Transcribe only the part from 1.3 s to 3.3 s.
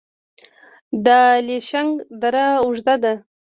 الیشنګ دره اوږده ده